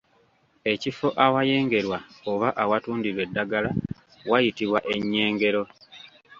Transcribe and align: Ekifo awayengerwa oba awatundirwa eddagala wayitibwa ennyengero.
Ekifo 0.73 1.07
awayengerwa 1.25 1.97
oba 2.31 2.49
awatundirwa 2.63 3.21
eddagala 3.27 3.69
wayitibwa 4.29 4.79
ennyengero. 4.95 5.63